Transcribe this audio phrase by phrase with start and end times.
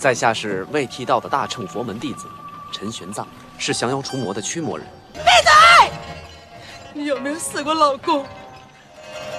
[0.00, 2.24] 在下是未剃道的大乘佛门弟子
[2.72, 3.22] 陈玄奘，
[3.58, 4.86] 是降妖除魔的驱魔人。
[5.12, 5.90] 闭嘴！
[6.94, 8.24] 你有没有死过老公？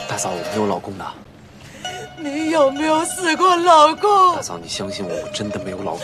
[0.07, 1.05] 大嫂，我没有老公的。
[2.19, 4.35] 你有没有死过老公？
[4.35, 6.01] 大嫂，你相信我，我真的没有老公。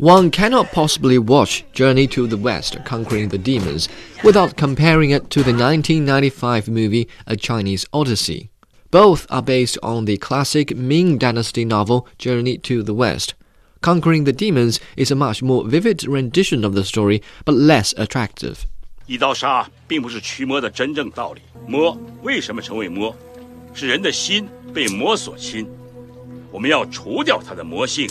[0.00, 3.86] One cannot possibly watch Journey to the West Conquering the Demons
[4.24, 8.48] without comparing it to the 1995 movie A Chinese Odyssey.
[8.93, 13.35] Both are based on the classic Ming Dynasty novel Journey to the West.
[13.81, 18.65] Conquering the Demons is a much more vivid rendition of the story, but less attractive.
[19.05, 21.41] 一刀杀并不是驱魔的真正道理。
[21.67, 23.15] 魔为什么成为魔？
[23.73, 25.67] 是人的心被魔所侵。
[26.51, 28.09] 我们要除掉他的魔性。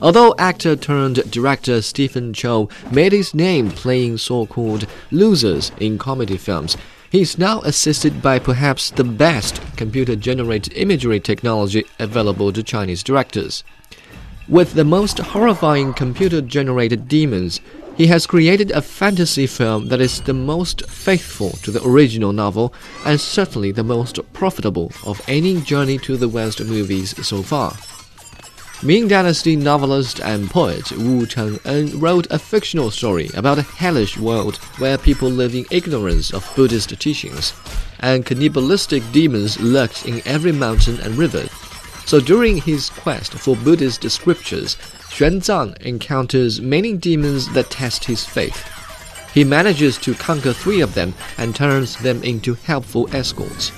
[0.00, 6.38] Although actor turned director Stephen Chow made his name playing so called losers in comedy
[6.38, 6.76] films,
[7.11, 13.03] he is now assisted by perhaps the best computer generated imagery technology available to Chinese
[13.03, 13.65] directors.
[14.47, 17.59] With the most horrifying computer generated demons,
[17.97, 22.73] he has created a fantasy film that is the most faithful to the original novel
[23.05, 27.73] and certainly the most profitable of any Journey to the West movies so far.
[28.83, 34.55] Ming Dynasty novelist and poet Wu Cheng'en wrote a fictional story about a hellish world
[34.79, 37.53] where people live in ignorance of Buddhist teachings,
[37.99, 41.45] and cannibalistic demons lurked in every mountain and river.
[42.07, 44.77] So during his quest for Buddhist scriptures,
[45.11, 48.67] Xuanzang encounters many demons that test his faith.
[49.31, 53.71] He manages to conquer three of them and turns them into helpful escorts.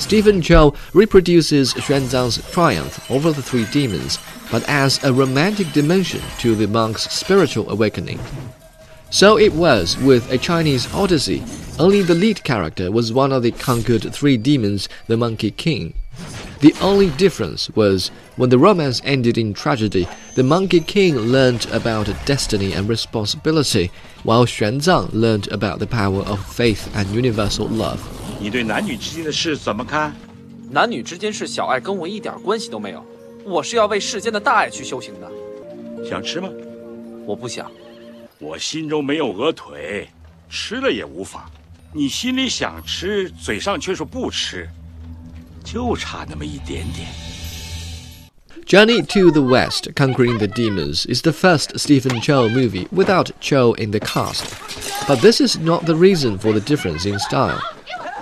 [0.00, 4.18] Stephen Chow reproduces Xuanzang's triumph over the three demons,
[4.50, 8.18] but adds a romantic dimension to the monk's spiritual awakening.
[9.10, 11.44] So it was with a Chinese Odyssey.
[11.78, 15.94] Only the lead character was one of the conquered three demons, the Monkey King.
[16.61, 22.07] The only difference was when the romance ended in tragedy, the Monkey King learned about
[22.25, 23.91] destiny and responsibility,
[24.23, 27.99] while Xuanzang learned about the power of faith and universal love.
[28.39, 30.15] 你对男女之间的事怎么看？
[30.71, 33.05] 男女之间事，小爱跟我一点关系都没有。
[33.43, 35.31] 我是要为世间的大爱去修行的。
[36.07, 36.49] 想吃吗？
[37.25, 37.71] 我不想。
[38.39, 40.09] 我心中没有鹅腿，
[40.49, 41.43] 吃了也无妨。
[41.93, 44.67] 你心里想吃，嘴上却说不吃，
[45.69, 47.07] 就差那么一点点。
[48.65, 53.91] Journey to the West Conquering the Demons is the first Stephen Chow movie without Chow in
[53.91, 54.45] the cast.
[55.07, 57.61] But this is not the reason for the difference in style.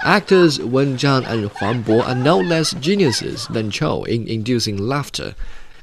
[0.02, 5.34] Actors Wen Zhang and Huang Bo are no less geniuses than Chow in inducing laughter,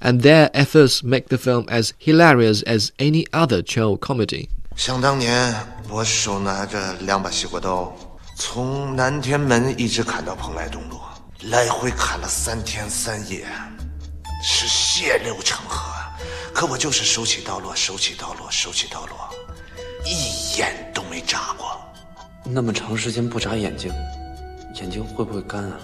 [0.02, 4.50] and their efforts make the film as hilarious as any other Chow comedy.
[4.76, 5.54] 想当年，
[5.88, 7.96] 我手拿着两把西瓜刀，
[8.34, 10.98] 从南天门一直砍到蓬莱东路，
[11.43, 13.45] 来回砍了三天三夜，
[14.41, 15.93] 是血流成河。
[16.53, 19.29] 可我就是手起刀落，手起刀落，手起刀落，
[20.05, 21.77] 一眼都没眨过。
[22.45, 23.91] 那么长时间不眨眼睛，
[24.75, 25.77] 眼睛会不会干啊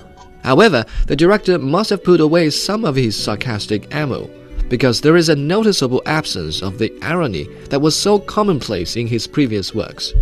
[0.43, 4.29] ？However, the director must have put away some of his sarcastic ammo,
[4.69, 9.27] because there is a noticeable absence of the irony that was so commonplace in his
[9.27, 10.13] previous works.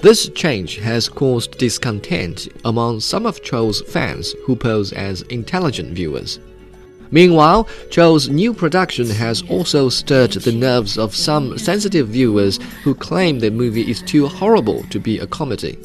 [0.00, 6.38] This change has caused discontent among some of Chow's fans who pose as intelligent viewers.
[7.10, 13.38] Meanwhile, Chow's new production has also stirred the nerves of some sensitive viewers who claim
[13.38, 15.78] the movie is too horrible to be a comedy.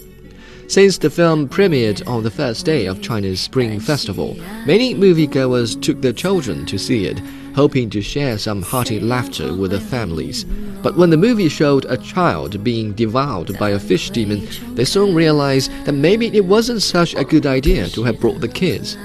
[0.72, 6.02] Since the film premiered on the first day of China's Spring Festival, many moviegoers took
[6.02, 7.20] their children to see it,
[7.56, 10.46] hoping to share some hearty laughter with their families.
[10.82, 15.14] But when the movie showed a child being devoured by a fish demon, they soon
[15.14, 18.98] realized that maybe it wasn't such a good idea to have brought the kids.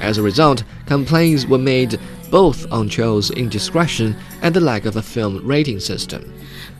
[0.00, 1.96] As a result, complaints were made
[2.34, 6.34] both on Chow's indiscretion and the lack of a film rating system.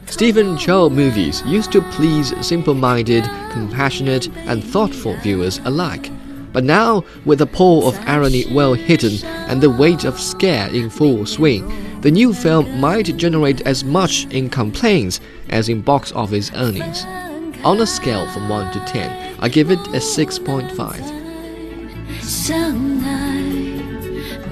[0.06, 3.22] Stephen Chow movies used to please simple minded,
[3.52, 6.10] compassionate, and thoughtful viewers alike.
[6.52, 10.90] But now, with the pull of irony well hidden and the weight of scare in
[10.90, 16.50] full swing, the new film might generate as much in complaints as in box office
[16.56, 17.04] earnings.
[17.64, 20.64] On a scale from 1 to 10, I give it a 6.5.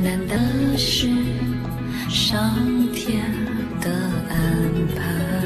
[0.02, 1.08] 难得是
[2.08, 2.56] 上
[2.93, 3.23] 天
[3.81, 3.90] 的
[4.29, 5.41] 安排？